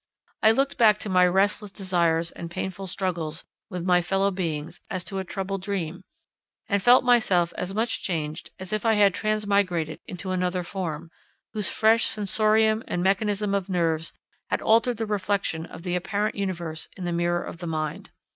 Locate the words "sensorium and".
12.05-13.03